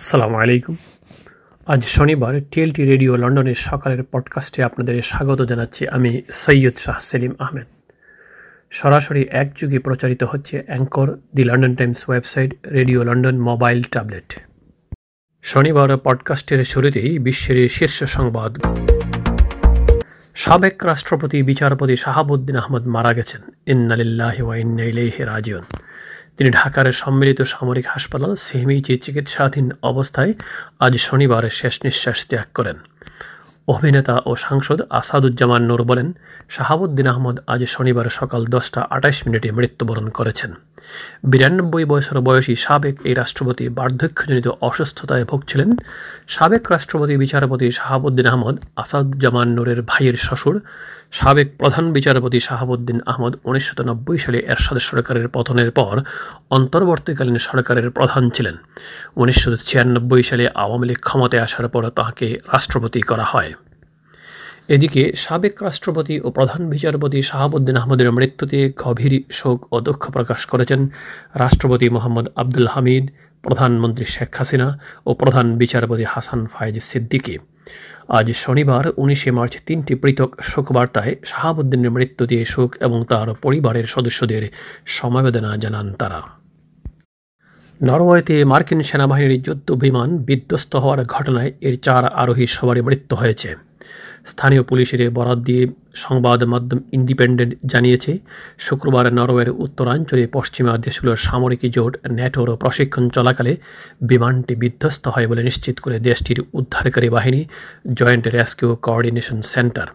সালামু 0.00 0.36
আলাইকুম। 0.36 0.76
আজ 1.66 1.84
শনিবার 1.84 2.40
টিএলটি 2.50 2.84
রেডিও 2.84 3.16
লন্ডনের 3.16 3.54
সকালের 3.54 4.02
পডকাস্টে 4.02 4.64
আপনাদের 4.64 5.02
স্বাগত 5.02 5.42
জানাচ্ছি 5.42 5.88
আমি 5.88 6.22
সৈয়দ 6.30 6.76
শাহ 6.76 6.98
সেলিম 7.00 7.34
আহমেদ। 7.38 7.64
সরাসরি 8.70 9.26
এক 9.30 9.52
যুগে 9.56 9.78
প্রচারিত 9.78 10.22
হচ্ছে 10.22 10.62
anchor, 10.66 11.18
the 11.34 11.44
London 11.44 11.74
Times 11.74 12.08
website, 12.08 12.66
radio 12.66 13.04
London 13.04 13.38
mobile 13.38 13.82
tablet. 13.82 14.38
শনিবার 15.42 15.96
পডকাস্টের 15.96 16.64
শুরুতেই 16.64 17.18
বিশ্বের 17.18 17.68
শীর্ষ 17.68 18.04
সংবাদ। 18.04 18.58
সাবেক 20.34 20.84
রাষ্ট্রপতি, 20.84 21.42
বিচারপতি 21.42 21.96
শাহাবুদ্দিন 21.96 22.56
আহমদ 22.56 22.86
মারা 22.86 23.12
গেছেন। 23.12 23.40
ইন্নালিল্লাহ 23.66 24.42
ওয়া 24.42 24.56
রাজিউন। 25.18 25.62
তিনি 26.38 26.50
ঢাকার 26.50 26.86
সম্মিলিত 26.92 27.42
সামরিক 27.42 27.86
হাসপাতাল 27.86 28.32
সিহমিচে 28.36 28.94
চিকিৎসাধীন 28.96 29.66
অবস্থায় 29.82 30.32
আজ 30.78 30.92
শনিবার 30.98 31.44
শেষ 31.50 31.74
নিঃশ্বাস 31.84 32.26
ত্যাগ 32.26 32.48
করেন। 32.54 32.76
অভিনেতা 33.68 34.14
ও 34.26 34.36
সাংসদ 34.36 34.78
আসাদুজ্জামান 34.90 35.62
নূর 35.62 35.82
বলেন, 35.82 36.12
শাহাবুদ্দিন 36.48 37.06
আহমদ 37.06 37.36
আজ 37.46 37.64
শনিবার 37.64 38.06
সকাল 38.10 38.44
দশটা 38.46 38.80
আটাইশ 38.90 39.26
মিনিটে 39.26 39.48
মৃত্যুবরণ 39.50 40.08
করেছেন। 40.08 40.54
বিরানব্বই 41.24 41.84
বছর 41.84 42.20
বয়সী 42.20 42.54
সাবেক 42.56 42.96
এই 43.04 43.14
রাষ্ট্রপতি 43.14 43.68
বার্ধক্যজনিত 43.68 44.48
অসুস্থতায় 44.60 45.24
ভুগছিলেন। 45.24 45.70
সাবেক 46.28 46.64
রাষ্ট্রপতি 46.70 47.16
বিচারপতি 47.16 47.66
শাহাবুদ্দিন 47.70 48.26
আহমদ, 48.26 48.56
আসাদুজ্জামান 48.76 49.48
নূরের 49.48 49.82
ভাইয়ের 49.82 50.16
শ্বশুর, 50.16 50.56
সাবেক 51.12 51.48
প্রধান 51.58 51.92
বিচারপতি 51.92 52.40
শাহাবুদ্দিন 52.40 52.98
আহমদ 53.06 53.32
উনিশশো 53.44 53.82
নব্বই 53.82 54.18
সালে 54.18 54.38
এরশাদ 54.38 54.78
সরকারের 54.78 55.28
পতনের 55.28 55.70
পর 55.70 55.94
অন্তর্বর্তীকালীন 56.50 57.38
সরকারের 57.38 57.90
প্রধান 57.90 58.30
ছিলেন। 58.30 58.56
উনিশশো 59.16 59.56
ছিয়ানব্বই 59.56 60.22
সালে 60.22 60.44
আওয়ামী 60.54 60.86
লীগ 60.86 61.00
ক্ষমতায় 61.00 61.42
আসার 61.42 61.68
পর 61.68 61.82
তাকে 61.90 62.26
রাষ্ট্রপতি 62.52 63.00
করা 63.00 63.24
হয়। 63.24 63.52
এদিকে 64.68 65.12
সাবেক 65.16 65.62
রাষ্ট্রপতি 65.62 66.20
ও 66.20 66.30
প্রধান 66.30 66.70
বিচারপতি 66.70 67.22
শাহাবুদ্দিন 67.22 67.76
আহমদের 67.76 68.12
মৃত্যুতে 68.12 68.72
গভীর 68.76 69.22
শোক 69.30 69.58
ও 69.72 69.80
দুঃখ 69.80 70.10
প্রকাশ 70.10 70.46
করেছেন 70.46 70.88
রাষ্ট্রপতি 71.34 71.88
মোহাম্মদ 71.88 72.26
আব্দুল 72.36 72.68
হামিদ, 72.68 73.04
প্রধানমন্ত্রী 73.42 74.04
শেখ 74.04 74.30
হাসিনা 74.38 74.78
ও 75.06 75.14
প্রধান 75.14 75.46
বিচারপতি 75.58 76.04
হাসান 76.04 76.46
ফায়েজ 76.46 76.76
সিদ্দিকী। 76.82 77.38
আজ 78.08 78.32
শনিবার, 78.32 78.84
উনিশে 78.96 79.30
মার্চ, 79.30 79.56
তিনটি 79.66 79.94
পৃথক 79.94 80.30
শোকবার্তায় 80.42 81.14
শাহাবুদ্দিনের 81.24 81.90
মৃত্যুতে 81.90 82.44
শোক 82.44 82.70
এবং 82.80 83.04
তার 83.04 83.34
পরিবারের 83.34 83.86
সদস্যদের 83.86 84.42
সমবেদনা 84.86 85.56
জানান 85.56 85.92
তারা। 85.92 86.20
নরওয়েতে 87.82 88.44
মার্কিন 88.44 88.82
সেনাবাহিনীর 88.82 89.42
যুদ্ধ 89.42 89.72
বিমান 89.72 90.18
বিধ্বস্ত 90.18 90.76
হওয়ার 90.76 91.04
ঘটনায় 91.04 91.52
এর 91.60 91.74
চার 91.82 92.04
আরোহী 92.12 92.46
সবারই 92.46 92.82
মৃত্যু 92.82 93.16
হয়েছে। 93.16 93.67
স্থানীয় 94.32 94.62
পুলিশের 94.62 95.00
বরাদ 95.16 95.38
দিয়ে 95.48 95.62
সংবাদ 96.04 96.38
মাধ্যম 96.52 96.78
ইন্ডিপেন্ডেন্ট 96.92 97.52
জানিয়েছে, 97.72 98.12
শুক্রবার 98.66 99.04
নরওয়ের 99.18 99.50
উত্তরাঞ্চলে 99.64 100.24
পশ্চিমা 100.36 100.72
দেশগুলোর 100.86 101.18
সামরিক 101.26 101.62
জোট 101.76 101.92
ন্যাটোর 102.10 102.48
প্রশিক্ষণ 102.62 103.04
চলাকালে 103.16 103.52
বিমানটি 104.10 104.54
বিধ্বস্ত 104.62 105.04
হয় 105.08 105.26
বলে 105.30 105.42
নিশ্চিত 105.48 105.76
করে 105.84 105.96
দেশটির 106.08 106.38
উদ্ধারকারী 106.58 107.08
বাহিনী, 107.16 107.40
জয়েন্ট 107.98 108.24
রেস্কিউ 108.36 108.70
কোঅর্ডিনেশন 108.84 109.38
সেন্টার 109.52 109.88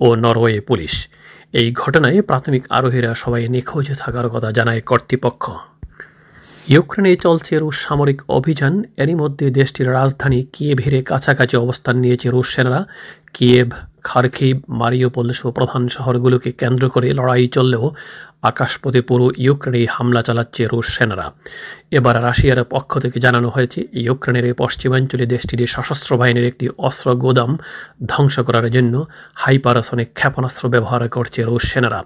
ও 0.00 0.06
নরওয়ে 0.24 0.56
পুলিশ। 0.60 0.94
এই 1.60 1.68
ঘটনায় 1.72 2.18
প্রাথমিক 2.22 2.62
আরোহীরা 2.70 3.10
সবাই 3.14 3.42
নিখোঁজ 3.54 3.86
থাকার 4.02 4.26
কথা 4.28 4.48
জানায় 4.52 4.80
কর্তৃপক্ষ। 4.90 5.44
ইউক্রেনে 6.72 7.16
চলছে 7.16 7.58
রুশ 7.58 7.76
সামরিক 7.86 8.22
অভিযান। 8.28 8.74
এরই 8.96 9.14
মধ্যে 9.14 9.50
দেশটির 9.50 9.92
রাজধানী 9.92 10.38
কিয়েভের 10.52 10.94
কাছাকাছি 11.04 11.56
অবস্থান 11.56 11.96
নিয়েছে 11.96 12.30
রুশ 12.30 12.48
সেনারা। 12.54 12.80
কিয়েভ 13.34 13.68
খারখিব 14.04 14.56
মারিওপোল 14.68 15.32
সহ 15.32 15.50
প্রধান 15.50 15.88
শহরগুলোকে 15.88 16.52
কেন্দ্র 16.52 16.84
করে 16.88 17.08
লড়াই 17.12 17.48
চললেও 17.48 17.84
আকাশপথে 18.42 19.00
পুরো 19.00 19.30
ইউক্রেনে 19.38 19.86
হামলা 19.90 20.22
চালাচ্ছে 20.22 20.62
রুশ 20.72 20.86
সেনারা। 20.96 21.26
এবার 21.90 22.22
রাশিয়ার 22.22 22.64
পক্ষ 22.64 22.98
থেকে 22.98 23.20
জানানো 23.20 23.48
হয়েছে, 23.48 23.80
ইউক্রেনের 23.92 24.54
পশ্চিমাঞ্চলে 24.54 25.26
দেশটির 25.26 25.60
সশস্ত্র 25.66 26.10
বাহিনীর 26.16 26.46
একটি 26.46 26.68
অস্ত্র 26.78 27.14
গোদাম 27.14 27.50
ধ্বংস 28.06 28.40
করার 28.40 28.70
জন্য 28.70 29.04
হাইপারসনিক 29.34 30.08
ক্ষেপণাস্ত্র 30.14 30.68
ব্যবহার 30.68 31.08
করছে 31.08 31.40
রুশ 31.42 31.64
সেনারা। 31.72 32.04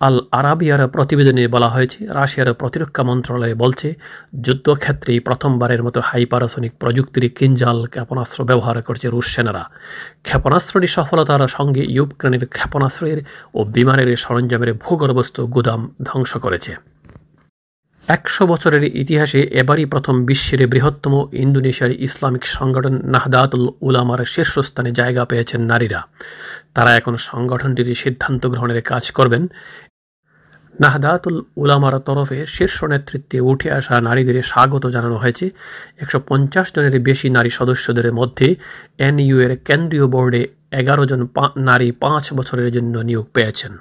আল 0.00 0.20
আরাবিয়ার 0.30 0.88
প্রতিবেদনে 0.88 1.48
বলা 1.48 1.68
হয়েছে, 1.68 2.06
রাশিয়ার 2.06 2.54
প্রতিরক্ষা 2.54 3.02
মন্ত্রণালয় 3.02 3.54
বলছে, 3.54 3.94
যুদ্ধক্ষেত্রেই 4.40 5.20
প্রথমবারের 5.20 5.82
মতো 5.82 6.00
হাইপারসনিক 6.00 6.72
প্রযুক্তির 6.78 7.24
কিঞ্জাল 7.28 7.86
ক্ষেপণাস্ত্র 7.86 8.44
ব্যবহার 8.44 8.82
করছে 8.82 9.06
রুশ 9.08 9.26
সেনারা। 9.34 9.64
ক্ষেপণাস্ত্রটি 10.22 10.86
সফলতার 10.86 11.48
সঙ্গে 11.48 11.82
ইউক্রেনের 11.84 12.46
ক্ষেপণাস্ত্রের 12.46 13.18
ও 13.54 13.64
বিমানের 13.64 14.16
সরঞ্জামের 14.16 14.70
ভূগর্ভস্থ 14.74 15.40
গুদাম 15.40 15.80
ধ্বংস 16.04 16.36
করেছে। 16.36 16.72
একশো 18.08 18.46
বছরের 18.46 18.84
ইতিহাসে 18.84 19.40
এবারই 19.42 19.84
প্রথম 19.84 20.14
বিশ্বের 20.24 20.60
বৃহত্তম 20.66 21.14
ইন্দোনেশিয়ার 21.32 21.92
ইসলামিক 22.06 22.44
সংগঠন 22.46 22.94
নাহদাতুল 23.04 23.64
উলামার 23.80 24.20
শীর্ষস্থানে 24.24 24.90
জায়গা 24.92 25.24
পেয়েছেন 25.24 25.60
নারীরা। 25.60 26.00
তারা 26.74 26.90
এখন 26.96 27.16
সংগঠনটির 27.16 27.88
সিদ্ধান্ত 27.94 28.46
গ্রহণের 28.46 28.80
কাজ 28.82 29.04
করবেন। 29.10 29.42
নাহদাতুল 30.80 31.42
উলামার 31.56 31.94
তরফে 32.00 32.46
শীর্ষ 32.46 32.84
নেতৃত্বে 32.84 33.40
উঠে 33.40 33.70
আসা 33.70 34.00
নারীদের 34.00 34.42
স্বাগত 34.42 34.86
জানানো 34.86 35.16
হয়েছে। 35.16 35.50
একশো 35.98 36.20
পঞ্চাশ 36.28 36.66
জনের 36.76 37.00
বেশি 37.00 37.30
নারী 37.30 37.50
সদস্যদের 37.50 38.12
মধ্যে 38.12 38.54
এনইউ 38.98 39.40
এর 39.40 39.56
কেন্দ্রীয় 39.56 40.06
বোর্ডে 40.06 40.48
এগারো 40.72 41.06
জন 41.06 41.26
নারী 41.56 41.92
পাঁচ 41.92 42.24
বছরের 42.34 42.72
জন্য 42.72 42.98
নিয়োগ 42.98 43.26
পেয়েছেন। 43.34 43.78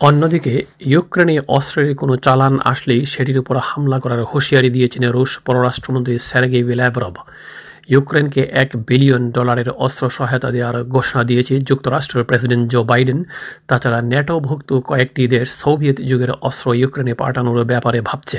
অন্যদিকে 0.00 0.62
ইউক্রেনে 0.80 1.40
অস্ত্রের 1.48 1.96
কোনো 1.96 2.16
চালান 2.16 2.54
আসলেই 2.64 3.06
সেটির 3.06 3.38
উপর 3.38 3.56
হামলা 3.58 4.00
করার 4.00 4.24
হুঁশিয়ারি 4.24 4.70
দিয়েছেন 4.70 5.04
রুশ 5.12 5.38
পররাষ্ট্রমন্ত্রী 5.38 6.18
স্যারগেই 6.18 6.62
ল্যাভরভ 6.62 7.16
ইউক্রেনকে 7.88 8.42
এক 8.62 8.68
বিলিয়ন 8.88 9.22
ডলারের 9.36 9.68
অস্ত্র 9.84 10.04
সহায়তা 10.16 10.48
দেওয়ার 10.56 10.76
ঘোষণা 10.94 11.22
দিয়েছে 11.30 11.54
যুক্তরাষ্ট্রের 11.68 12.26
প্রেসিডেন্ট 12.28 12.64
জো 12.72 12.80
বাইডেন। 12.90 13.18
তাছাড়া 13.68 13.98
ন্যাটোভুক্ত 14.10 14.70
কয়েকটি 14.90 15.22
দেশ 15.34 15.46
সোভিয়েত 15.62 15.98
যুগের 16.10 16.32
অস্ত্র 16.48 16.66
ইউক্রেনে 16.80 17.14
পাঠানোর 17.22 17.58
ব্যাপারে 17.70 17.98
ভাবছে। 18.08 18.38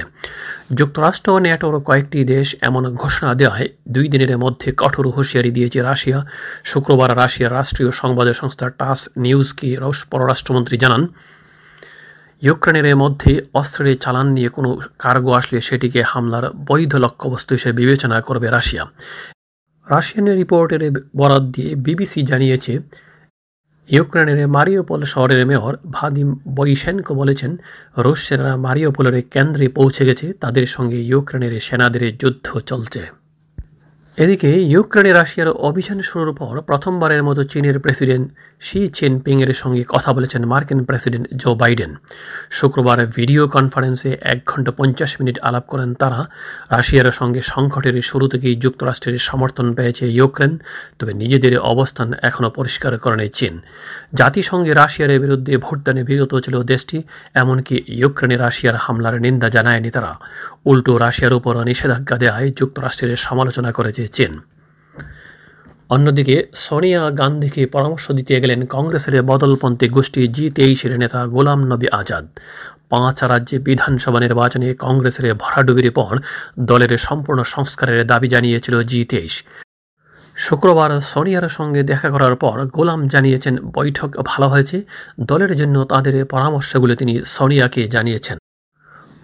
যুক্তরাষ্ট্র 0.80 1.28
ও 1.36 1.38
ন্যাটোর 1.46 1.76
কয়েকটি 1.88 2.20
দেশ 2.34 2.48
এমন 2.70 2.84
ঘোষণা 3.02 3.32
দেওয়ায় 3.42 3.68
দুই 3.96 4.06
দিনের 4.14 4.34
মধ্যে 4.44 4.70
কঠোর 4.82 5.06
হুঁশিয়ারি 5.16 5.52
দিয়েছে 5.58 5.80
রাশিয়া। 5.90 6.20
শুক্রবার 6.72 7.10
রাশিয়ার 7.22 7.56
রাষ্ট্রীয় 7.60 7.92
সংবাদ 8.02 8.28
সংস্থা 8.42 8.66
টাস 8.80 9.00
নিউজকে 9.24 9.70
রুশ 9.84 10.00
পররাষ্ট্রমন্ত্রী 10.12 10.76
জানান, 10.84 11.04
ইউক্রেনের 12.42 12.98
মধ্যে 13.04 13.32
অস্ত্রের 13.60 13.98
চালান 14.04 14.28
নিয়ে 14.36 14.50
কোনো 14.50 14.70
কার্গো 15.04 15.32
আসলে 15.40 15.58
সেটিকে 15.68 16.02
হামলার 16.12 16.46
বৈধ 16.70 16.94
লক্ষ্যবস্তু 17.06 17.52
হিসেবে 17.58 17.76
বিবেচনা 17.82 18.18
করবে 18.28 18.48
রাশিয়া। 18.58 18.84
রাশিয়ান 19.90 20.28
রিপোর্টের 20.42 20.82
বরাদ 21.16 21.44
দিয়ে 21.52 21.72
বিবিসি 21.86 22.20
জানিয়েছে, 22.32 22.74
ইউক্রেনের 23.90 24.40
মারিওপল 24.48 25.02
শহরের 25.14 25.42
মেয়র 25.50 25.76
ভাদিম 25.92 26.30
বৈশেনকো 26.58 27.12
বলেছেন 27.22 27.52
রুশ 27.98 28.20
সেনারা 28.28 28.54
মারিওপোলের 28.66 29.16
কেন্দ্রে 29.34 29.66
পৌঁছে 29.78 30.04
গেছে, 30.06 30.26
তাদের 30.44 30.66
সঙ্গে 30.66 30.98
ইউক্রেনের 31.12 31.54
সেনাদের 31.68 32.04
যুদ্ধ 32.18 32.48
চলছে। 32.70 33.17
এদিকে 34.18 34.50
ইউক্রেনে 34.74 35.12
রাশিয়ার 35.14 35.50
অভিযান 35.50 36.02
শুরুর 36.02 36.34
পর 36.34 36.62
প্রথমবারের 36.62 37.24
মতো 37.24 37.44
চীনের 37.44 37.80
প্রেসিডেন্ট 37.80 38.32
শি 38.60 38.80
এর 39.44 39.54
সঙ্গে 39.54 39.84
কথা 39.88 40.14
বলেছেন 40.14 40.46
মার্কিন 40.46 40.84
প্রেসিডেন্ট 40.84 41.28
জো 41.36 41.56
বাইডেন। 41.56 41.96
শুক্রবার 42.50 43.06
ভিডিও 43.06 43.48
কনফারেন্সে 43.48 44.18
এক 44.22 44.40
ঘণ্টা 44.46 44.72
পঞ্চাশ 44.72 45.20
মিনিট 45.20 45.40
আলাপ 45.40 45.66
করেন 45.68 45.94
তারা। 45.94 46.26
রাশিয়ার 46.72 47.12
সঙ্গে 47.12 47.42
সংকটের 47.42 48.02
শুরু 48.02 48.28
থেকেই 48.28 48.56
যুক্তরাষ্ট্রের 48.56 49.18
সমর্থন 49.18 49.74
পেয়েছে 49.74 50.06
ইউক্রেন, 50.12 50.58
তবে 51.00 51.14
নিজেদের 51.14 51.60
অবস্থান 51.60 52.14
এখনও 52.22 52.50
পরিষ্কার 52.50 52.98
করেনি 52.98 53.30
চীন। 53.30 53.62
জাতিসংঘে 54.14 54.74
রাশিয়ার 54.74 55.20
বিরুদ্ধে 55.20 55.58
ভোটদানে 55.58 56.04
বিরত 56.04 56.40
ছিল 56.40 56.64
দেশটি, 56.64 57.04
এমনকি 57.34 57.84
ইউক্রেনে 57.88 58.38
রাশিয়ার 58.38 58.76
হামলার 58.76 59.22
নিন্দা 59.22 59.50
জানায়নি 59.50 59.90
তারা। 59.92 60.12
উল্টো 60.70 60.94
রাশিয়ার 60.98 61.34
উপর 61.34 61.54
নিষেধাজ্ঞা 61.64 62.18
দেওয়ায় 62.18 62.50
যুক্তরাষ্ট্রের 62.60 63.18
সমালোচনা 63.18 63.72
করেছে 63.72 64.04
চীন। 64.08 64.34
অন্যদিকে, 65.90 66.36
সোনিয়া 66.56 67.12
গান্ধীকে 67.12 67.62
পরামর্শ 67.66 68.06
দিতে 68.12 68.34
গেলেন 68.42 68.66
কংগ্রেসের 68.66 69.16
বদলপন্থী 69.24 69.88
গোষ্ঠী 69.90 70.22
জি 70.28 70.46
তেইশের 70.50 70.94
নেতা 71.00 71.20
গোলাম 71.28 71.60
নবী 71.64 71.88
আজাদ। 71.92 72.26
পাঁচ 72.90 73.18
রাজ্যে 73.24 73.58
বিধানসভা 73.60 74.20
নির্বাচনে 74.20 74.68
কংগ্রেসের 74.80 75.26
ভরাডুবির 75.34 75.90
পর 75.92 76.14
দলের 76.60 76.92
সম্পূর্ণ 76.98 77.40
সংস্কারের 77.44 78.00
দাবি 78.08 78.28
জানিয়েছিল 78.28 78.76
জি 78.84 79.00
তেইশ। 79.04 79.36
শুক্রবার 80.36 80.90
সোনিয়ার 81.02 81.46
সঙ্গে 81.50 81.82
দেখা 81.84 82.10
করার 82.10 82.36
পর 82.36 82.56
গোলাম 82.66 83.00
জানিয়েছেন, 83.08 83.56
বৈঠক 83.78 84.10
ভালো 84.26 84.48
হয়েছে। 84.48 84.78
দলের 85.22 85.52
জন্য 85.56 85.76
তাদের 85.84 86.16
পরামর্শগুলো 86.26 86.94
তিনি 86.96 87.14
সোনিয়াকে 87.26 87.82
জানিয়েছেন। 87.88 88.38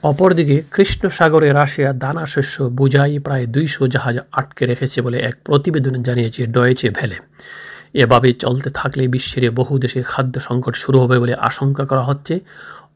অপরদিকে 0.04 0.64
কৃষ্ণ 0.72 1.10
সাগরে 1.10 1.52
রাশিয়া 1.52 1.94
দানা 1.94 2.26
শস্য 2.26 2.64
বোঝাই 2.64 3.20
প্রায় 3.20 3.46
দুইশো 3.46 3.88
জাহাজ 3.88 4.18
আটকে 4.32 4.66
রেখেছে 4.66 5.02
বলে 5.02 5.20
এক 5.20 5.36
প্রতিবেদন 5.44 6.04
জানিয়েছে 6.04 6.46
ডয়েচে 6.46 6.90
ভেলে 6.90 7.16
এভাবে 7.94 8.34
চলতে 8.34 8.70
থাকলে 8.70 9.08
বিশ্বের 9.08 9.52
বহু 9.52 9.80
দেশে 9.80 10.04
খাদ্য 10.04 10.40
সংকট 10.40 10.76
শুরু 10.76 11.00
হবে 11.00 11.20
বলে 11.20 11.34
আশঙ্কা 11.34 11.86
করা 11.86 12.04
হচ্ছে। 12.04 12.40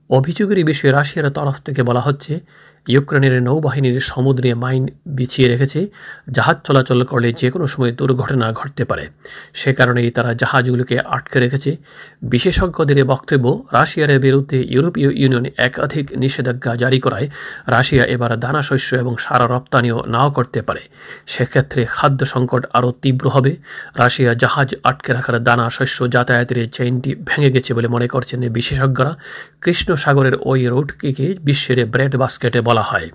অভিযোগের 0.10 0.66
বিষয়ে 0.66 0.92
রাশিয়ার 0.92 1.32
তরফ 1.32 1.62
থেকে 1.66 1.84
বলা 1.84 2.02
হচ্ছে 2.02 2.40
ইউক্রেনের 2.88 3.44
নৌবাহিনীর 3.44 4.00
সমুদ্রে 4.00 4.54
মাইন 4.54 4.88
বিছিয়ে 5.06 5.50
রেখেছে, 5.50 5.88
জাহাজ 6.32 6.58
চলাচল 6.64 7.04
করলে 7.04 7.34
যে 7.34 7.52
কোনো 7.52 7.68
সময় 7.68 7.92
দুর্ঘটনা 7.92 8.54
ঘটতে 8.54 8.86
পারে। 8.86 9.08
সে 9.54 9.74
কারণেই 9.74 10.12
তারা 10.12 10.34
জাহাজগুলোকে 10.34 11.00
আটকে 11.00 11.40
রেখেছে। 11.40 11.78
বিশেষজ্ঞদের 12.22 13.06
বক্তব্য, 13.06 13.68
রাশিয়ার 13.72 14.20
বিরুদ্ধে 14.20 14.64
ইউরোপীয় 14.70 15.12
ইউনিয়ন 15.14 15.46
একাধিক 15.58 16.18
নিষেধাজ্ঞা 16.18 16.76
জারি 16.76 17.00
করায় 17.00 17.30
রাশিয়া 17.68 18.06
এবার 18.06 18.40
দানা 18.40 18.62
শস্য 18.62 18.96
এবং 18.96 19.18
সারা 19.18 19.48
রপ্তানিও 19.48 20.04
নাও 20.08 20.32
করতে 20.32 20.62
পারে। 20.62 20.80
সেক্ষেত্রে 21.28 21.86
খাদ্য 21.90 22.26
সংকট 22.26 22.66
আরও 22.74 22.94
তীব্র 23.02 23.30
হবে। 23.30 23.56
রাশিয়া 23.96 24.34
জাহাজ 24.34 24.76
আটকে 24.84 25.14
রাখার 25.14 25.44
দানা 25.44 25.70
শস্য 25.70 26.12
যাতায়াতের 26.12 26.72
চেইনটি 26.72 27.16
ভেঙে 27.16 27.52
গেছে 27.52 27.74
বলে 27.74 27.88
মনে 27.88 28.08
করছেন 28.08 28.50
বিশেষজ্ঞরা। 28.50 29.18
কৃষ্ণ 29.62 29.96
সাগরের 29.96 30.34
ওই 30.42 30.68
রুটটিকে 30.68 31.36
বিশ্বের 31.44 31.86
ব্রেড 31.86 32.16
বাস্কেটে 32.16 32.62
বলা 32.62 32.77
হয়। 32.82 33.10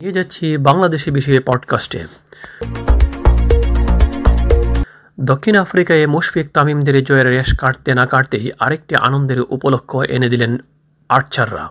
নিয়ে 0.00 0.12
যাচ্ছি 0.12 0.56
বাংলাদেশি 0.56 1.10
বিষয়ে 1.10 1.40
পডকাস্টে 1.40 2.04
দক্ষিণ 5.20 5.56
আফ্রিকায় 5.56 6.06
মুশফিক 6.06 6.50
তামিমদের 6.52 7.04
জয়ের 7.04 7.26
রেশ 7.26 7.56
কাটতে 7.56 7.94
না 7.94 8.06
কাটতেই 8.06 8.52
আরেকটি 8.58 8.96
আনন্দের 8.96 9.40
উপলক্ষ 9.40 9.96
এনে 9.96 10.28
দিলেন 10.28 10.58
আর্চাররা। 11.08 11.68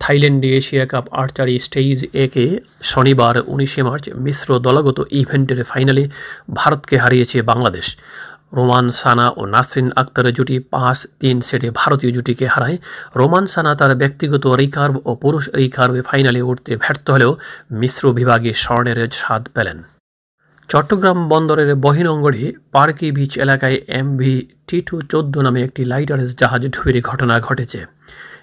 থাইল্যান্ডে 0.00 0.56
এশিয়া 0.56 0.86
কাপ 0.86 1.14
আর্চারি 1.14 1.58
স্টেজ 1.58 2.06
একে 2.14 2.60
শনিবার 2.82 3.34
উনিশে 3.46 3.82
মার্চ 3.82 4.08
মিশ্র 4.08 4.58
দলগত 4.58 5.06
ইভেন্টের 5.10 5.64
ফাইনালে 5.64 6.08
ভারতকে 6.54 6.98
হারিয়েছে 6.98 7.42
বাংলাদেশ। 7.42 7.96
রোমান 8.52 8.90
সানা 8.90 9.26
ও 9.36 9.46
নাসরিন 9.46 9.92
আক্তারের 9.96 10.34
জুটি 10.34 10.56
পাঁচ 10.58 11.06
তিন 11.20 11.40
সেটে 11.40 11.70
ভারতীয় 11.70 12.12
জুটিকে 12.12 12.46
হারায়। 12.46 12.78
রোমান 13.16 13.46
সানা 13.46 13.74
তার 13.74 13.94
ব্যক্তিগত 13.94 14.46
রিকার্ভ 14.46 14.94
ও 15.04 15.14
পুরুষ 15.14 15.48
রিকার্ভে 15.54 16.02
ফাইনালে 16.02 16.42
উঠতে 16.42 16.76
ব্যর্থ 16.76 17.10
হলেও 17.10 17.32
মিশ্র 17.70 18.12
বিভাগে 18.12 18.52
স্বর্ণের 18.54 19.08
স্বাদ 19.12 19.48
পেলেন। 19.54 19.82
চট্টগ্রাম 20.68 21.28
বন্দরের 21.28 21.74
বহিরঙ্গড়ে 21.74 22.52
পার্কি 22.72 23.12
বিচ 23.12 23.38
এলাকায় 23.38 23.78
এমভি 23.88 24.34
টি 24.68 24.80
টু 24.80 25.02
চোদ্দ 25.02 25.38
নামে 25.38 25.60
একটি 25.64 25.84
লাইটারেস 25.84 26.30
জাহাজ 26.38 26.62
ঢুবির 26.66 27.02
ঘটনা 27.02 27.40
ঘটেছে। 27.40 27.86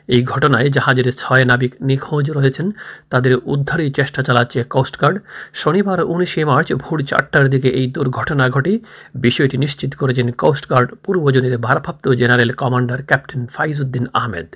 এই 0.07 0.21
ঘটনায় 0.23 0.69
জাহাজের 0.69 1.07
ছয় 1.17 1.45
নাবিক 1.45 1.73
নিখোঁজ 1.81 2.25
রয়েছেন। 2.31 2.67
তাদের 3.09 3.33
উদ্ধারের 3.45 3.91
চেষ্টা 3.93 4.21
চালাচ্ছে 4.21 4.59
কোস্টগার্ড 4.63 5.17
শনিবার 5.53 5.99
উনিশে 6.03 6.41
মার্চ 6.45 6.73
ভোর 6.73 6.99
চারটার 7.03 7.45
দিকে 7.49 7.69
এই 7.69 7.87
দুর্ঘটনা 7.87 8.45
ঘটে। 8.49 8.73
বিষয়টি 9.15 9.57
নিশ্চিত 9.57 9.91
করেছেন 9.95 10.31
কোস্টগার্ড 10.31 10.89
পূর্বজনের 11.03 11.55
ভারপ্রাপ্ত 11.57 12.05
general 12.09 12.51
commander 12.51 12.99
captain 13.03 13.41
Faizuddin 13.47 14.05
Ahmed. 14.13 14.47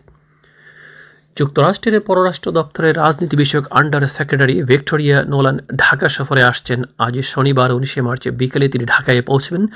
যুক্তরাষ্ট্রের 1.37 1.99
পররাষ্ট্র 1.99 2.51
দপ্তরের 2.51 2.97
রাজনীতি 2.97 3.35
বিষয়ক 3.35 3.65
under 3.71 4.03
secretary 4.07 4.55
Victoria 4.63 5.17
Nuland 5.23 5.57
Dhaka 5.75 6.07
সফরে 6.09 6.43
আসছেন। 6.43 6.83
আজ 6.97 7.15
শনিবার 7.23 7.71
উনিশে 7.71 8.01
মার্চে 8.01 8.31
বিকেলে 8.31 8.67
তিনি 8.67 8.85
ঢাকায় 8.85 9.21
পৌঁছবেন। 9.21 9.67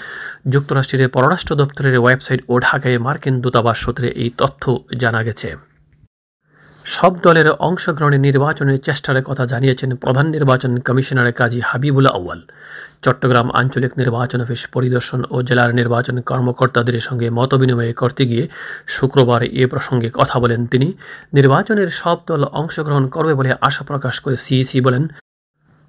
যুক্তরাষ্ট্রের 0.49 1.09
পররাষ্ট্র 1.09 1.55
দপ্তরের 1.55 1.99
ওয়েবসাইট 1.99 2.41
ও 2.49 2.53
ঢাকায় 2.59 2.97
মার্কিন 2.97 3.41
দূতাবাস 3.41 3.77
সূত্রে 3.77 4.07
এই 4.07 4.29
তথ্য 4.37 4.63
জানা 4.97 5.23
গেছে। 5.23 5.49
সব 6.85 7.21
দলের 7.21 7.49
অংশগ্রহণে 7.51 8.17
নির্বাচনের 8.17 8.77
চেষ্টার 8.81 9.23
কথা 9.23 9.45
জানিয়েছেন 9.45 9.95
প্রধান 9.95 10.25
নির্বাচন 10.27 10.71
কমিশনার 10.77 11.31
কাজী 11.31 11.59
হাবিবুল 11.59 12.07
আউয়াল। 12.07 12.41
চট্টগ্রাম 13.01 13.51
আঞ্চলিক 13.51 13.97
নির্বাচন 13.97 14.41
অফিস 14.41 14.61
পরিদর্শন 14.73 15.23
ও 15.29 15.41
জেলার 15.41 15.73
নির্বাচন 15.73 16.21
কর্মকর্তাদের 16.21 16.99
সঙ্গে 16.99 17.29
মতবিনিময় 17.29 17.93
করতে 17.93 18.25
গিয়ে 18.25 18.47
শুক্রবার 18.87 19.43
এ 19.43 19.67
প্রসঙ্গে 19.67 20.09
কথা 20.13 20.39
বলেন 20.39 20.65
তিনি। 20.65 20.93
নির্বাচনের 21.33 21.89
সব 21.89 22.17
দল 22.27 22.43
অংশগ্রহণ 22.43 23.07
করবে 23.07 23.33
বলে 23.33 23.51
আশা 23.61 23.83
প্রকাশ 23.83 24.19
করে 24.19 24.37
সিইসি 24.37 24.81
বলেন। 24.81 25.07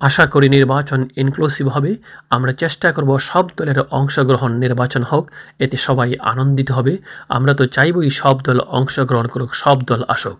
আশা 0.01 0.27
করি 0.27 0.49
নির্বাচন 0.49 1.09
ইনক্লুসিভ 1.17 1.69
হবে। 1.69 1.97
আমরা 2.31 2.53
চেষ্টা 2.53 2.93
করব 2.93 3.19
সব 3.19 3.49
দলের 3.57 3.81
অংশগ্রহণ 3.81 4.53
নির্বাচন 4.55 5.03
হোক। 5.03 5.31
এতে 5.59 5.77
সবাই 5.77 6.17
আনন্দিত 6.19 6.71
হবে। 6.71 6.99
আমরা 7.29 7.55
তো 7.55 7.65
চাইবই 7.65 8.11
সব 8.11 8.43
দল 8.43 8.61
অংশগ্রহণ 8.61 9.27
করুক, 9.27 9.55
সব 9.55 9.83
দল 9.83 10.03
আসুক। 10.09 10.39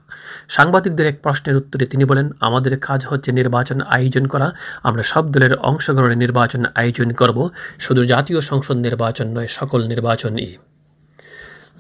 সাংবাদিকদের 0.49 1.07
এক 1.07 1.21
প্রশ্নের 1.23 1.57
উত্তরে 1.57 1.87
তিনি 1.87 2.05
বলেন, 2.05 2.33
আমাদের 2.41 2.79
কাজ 2.79 3.07
হচ্ছে 3.07 3.33
নির্বাচন 3.33 3.81
আয়োজন 3.81 4.27
করা। 4.27 4.53
আমরা 4.83 5.03
সব 5.03 5.33
দলের 5.33 5.55
অংশগ্রহণে 5.55 6.17
নির্বাচন 6.17 6.65
আয়োজন 6.75 7.11
করব। 7.11 7.49
শুধু 7.79 8.05
জাতীয় 8.05 8.41
সংসদ 8.41 8.77
নির্বাচন 8.77 9.27
নয়, 9.27 9.47
সকল 9.49 9.87
নির্বাচনই। 9.87 10.57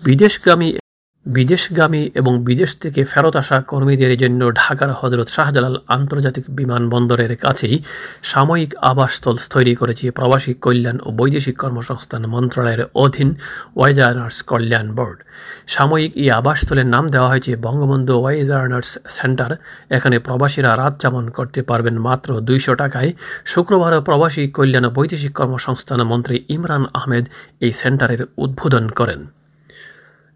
বিদেশগামী 0.05 0.79
বিদেশগামী 1.27 2.11
এবং 2.15 2.33
বিদেশ 2.45 2.71
থেকে 2.75 3.05
ফেরত 3.05 3.37
আসা 3.37 3.61
কর্মীদের 3.61 4.13
জন্য 4.17 4.41
ঢাকার 4.53 4.91
হজরত 4.93 5.29
শাহজালাল 5.29 5.77
আন্তর্জাতিক 5.87 6.45
বিমানবন্দরের 6.51 7.37
কাছেই 7.37 7.77
সাময়িক 8.23 8.75
আবাসস্থল 8.83 9.37
তৈরি 9.51 9.75
করেছে 9.75 10.11
প্রবাসী 10.11 10.53
কল্যাণ 10.55 10.97
ও 11.03 11.09
বৈদেশিক 11.13 11.57
কর্মসংস্থান 11.57 12.23
মন্ত্রণালয়ের 12.27 12.83
অধীন 12.95 13.29
ওয়াইজার্নার্স 13.77 14.43
কল্যাণ 14.43 14.87
বোর্ড। 14.95 15.19
সাময়িক 15.67 16.13
এই 16.17 16.31
আবাসস্থলের 16.31 16.87
নাম 16.87 17.05
দেওয়া 17.09 17.29
হয়েছে 17.29 17.53
বঙ্গবন্ধু 17.57 18.13
ওয়াইজার্নার্স 18.21 18.91
সেন্টার। 19.09 19.51
এখানে 19.91 20.19
প্রবাসীরা 20.19 20.71
রাত 20.77 20.95
যাপন 21.03 21.25
করতে 21.31 21.61
পারবেন 21.63 21.97
মাত্র 21.99 22.29
দুইশো 22.41 22.73
টাকায়। 22.75 23.11
শুক্রবার 23.45 23.93
প্রবাসী 24.01 24.43
কল্যাণ 24.49 24.85
ও 24.89 24.91
বৈদেশিক 24.91 25.33
কর্মসংস্থান 25.33 26.01
মন্ত্রী 26.03 26.37
ইমরান 26.49 26.85
আহমেদ 26.99 27.25
এই 27.61 27.73
সেন্টারের 27.73 28.23
উদ্বোধন 28.37 28.89
করেন। 28.89 29.36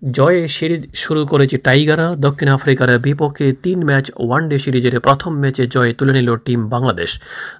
জয়ে 0.02 0.48
সিরিজ 0.48 0.82
শুরু 0.94 1.26
করেছে 1.26 1.56
টাইগাররা। 1.56 2.08
দক্ষিণ 2.16 2.48
আফ্রিকার 2.48 2.98
বিপক্ষে 2.98 3.52
তিন 3.52 3.84
ম্যাচ 3.84 4.10
ওয়ানডে 4.16 4.58
সিরিজের 4.58 5.00
প্রথম 5.00 5.32
ম্যাচে 5.38 5.66
জয় 5.66 5.92
তুলে 5.92 6.12
নিল 6.12 6.36
টিম 6.36 6.68
বাংলাদেশ। 6.68 7.10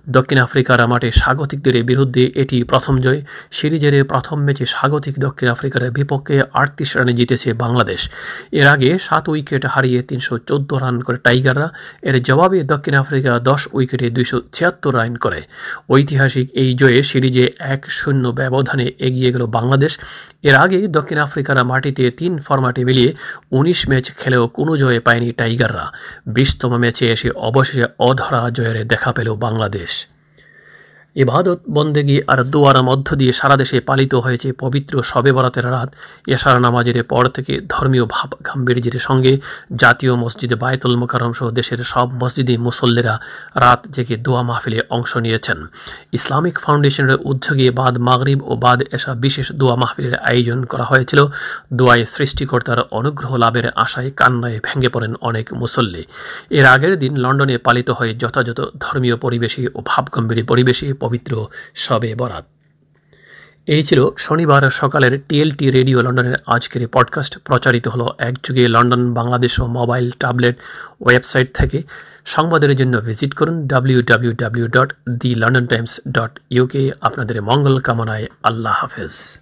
দক্ষিণ 0.09 0.39
আফ্রিকার 0.39 0.89
মাঠে 0.89 1.11
স্বাগতিকদের 1.11 1.85
বিরুদ্ধে 1.85 2.25
এটি 2.35 2.65
প্রথম 2.65 2.95
জয়। 3.01 3.21
সিরিজের 3.51 4.05
প্রথম 4.05 4.37
ম্যাচে 4.45 4.65
স্বাগতিক 4.67 5.15
দক্ষিণ 5.19 5.49
আফ্রিকার 5.49 5.91
বিপক্ষে 5.91 6.37
আটত্রিশ 6.53 6.97
রানে 6.97 7.13
জিতেছে 7.13 7.53
বাংলাদেশ। 7.53 8.01
এর 8.53 8.67
আগে 8.67 8.99
সাত 8.99 9.29
উইকেট 9.29 9.67
হারিয়ে 9.67 10.03
তিনশো 10.03 10.39
চোদ্দ 10.39 10.71
রান 10.75 10.97
করে 11.01 11.19
টাইগাররা। 11.19 11.69
এর 12.03 12.23
জবাবে 12.23 12.59
দক্ষিণ 12.63 12.95
আফ্রিকা 12.95 13.39
দশ 13.39 13.69
উইকেটে 13.73 14.11
দুইশো 14.11 14.41
ছিয়াত্তর 14.53 14.93
রান 14.97 15.17
করে। 15.17 15.41
ঐতিহাসিক 15.91 16.47
এই 16.55 16.75
জয়ে 16.75 17.03
সিরিজে 17.03 17.47
এক 17.59 17.81
শূন্য 17.91 18.25
ব্যবধানে 18.29 18.87
এগিয়ে 18.99 19.31
গেল 19.33 19.47
বাংলাদেশ। 19.47 19.99
এর 20.43 20.55
আগে 20.55 20.79
দক্ষিণ 20.89 21.19
আফ্রিকার 21.19 21.65
মাটিতে 21.65 22.11
তিন 22.11 22.30
ফরম্যাটে 22.39 22.85
মিলিয়ে 22.85 23.15
উনিশ 23.51 23.89
ম্যাচ 23.89 24.17
খেলেও 24.17 24.49
কোনো 24.49 24.77
জয়ে 24.77 25.01
পায়নি 25.01 25.33
টাইগাররা। 25.33 25.93
বিশতম 26.27 26.77
ম্যাচে 26.77 27.13
এসে 27.13 27.31
অবশেষে 27.31 27.85
অধরা 27.99 28.51
জয়ের 28.51 28.89
দেখা 28.89 29.13
পেল 29.13 29.35
বাংলাদেশ। 29.35 30.07
ইবাদত 31.15 31.61
বন্দেগি 31.71 32.23
আর 32.27 32.45
দোয়ার 32.45 32.83
মধ্য 32.83 33.17
দিয়ে 33.17 33.33
সারা 33.33 33.57
দেশে 33.57 33.81
পালিত 33.81 34.15
হয়েছে 34.15 34.53
পবিত্র 34.53 35.03
শবে 35.03 35.33
বরাতের 35.33 35.71
রাত, 35.71 35.95
এশার 36.27 36.61
নামাজের 36.61 37.05
পর 37.05 37.29
থেকে 37.29 37.61
ধর্মীয় 37.69 38.05
ভাব 38.05 38.33
গাম্ভীর্যের 38.47 38.99
সঙ্গে 38.99 39.39
জাতীয় 39.77 40.15
মসজিদে 40.15 40.55
বায়তুল 40.55 40.97
মোকারম 40.97 41.33
সহ 41.33 41.51
দেশের 41.51 41.79
সব 41.79 42.25
মসজিদে 42.25 42.57
মুসল্লিরা 42.57 43.21
রাত 43.55 43.89
জেগে 43.89 44.17
দোয়া 44.17 44.43
মাহফিলে 44.43 44.83
অংশ 44.91 45.17
নিয়েছেন। 45.17 45.67
ইসলামিক 46.13 46.59
ফাউন্ডেশনের 46.59 47.19
উদ্যোগে 47.25 47.71
বাদ 47.71 47.99
মাগরিব 47.99 48.43
ও 48.43 48.57
বাদ 48.57 48.83
এসা 48.93 49.15
বিশেষ 49.15 49.53
দোয়া 49.53 49.77
মাহফিলের 49.77 50.19
আয়োজন 50.19 50.65
করা 50.65 50.85
হয়েছিল। 50.85 51.27
দোয়ায় 51.73 52.05
সৃষ্টিকর্তার 52.05 52.81
অনুগ্রহ 52.91 53.37
লাভের 53.37 53.71
আশায় 53.71 54.11
কান্নায় 54.11 54.61
ভেঙে 54.65 54.89
পড়েন 54.89 55.15
অনেক 55.21 55.53
মুসল্লি। 55.53 56.05
এর 56.51 56.67
আগের 56.67 56.99
দিন 56.99 57.17
লন্ডনে 57.17 57.59
পালিত 57.59 57.91
হয় 57.91 58.15
যথাযথ 58.15 58.61
ধর্মীয় 58.81 59.17
পরিবেশে 59.17 59.69
ও 59.75 59.81
ভাবগম্ভীর 59.85 60.45
পরিবেশে 60.45 60.93
পবিত্র 61.01 61.33
সবে 61.75 62.15
বরাত। 62.15 62.47
এই 63.67 63.83
ছিল 63.83 64.01
শনিবার 64.19 64.71
সকালের 64.71 65.15
টিএলটি 65.29 65.71
রেডিও 65.71 66.03
লন্ডনের 66.03 66.37
আজকের 66.47 66.89
পডকাস্ট। 66.89 67.39
প্রচারিত 67.39 67.89
হলো 67.89 68.07
একযুগে 68.19 68.65
লন্ডন, 68.69 69.03
বাংলাদেশ 69.15 69.61
ও 69.61 69.67
মোবাইল 69.67 70.07
ট্যাবলেট 70.11 70.57
ওয়েবসাইট 71.01 71.49
থেকে। 71.57 71.83
সংবাদের 72.25 72.77
জন্য 72.77 72.95
ভিজিট 73.01 73.35
করুন 73.35 73.57
W 73.67 74.03
W 74.03 74.33
W 74.33 74.67
dot 74.69 74.91
the 75.11 75.35
London 75.35 75.67
Times 75.67 76.01
dot 76.09 76.33
UK. 76.51 76.83
আপনাদের 77.01 77.43
মঙ্গল 77.43 77.77
কামনায় 77.79 78.27
আল্লাহ 78.43 78.75
হাফেজ। 78.77 79.40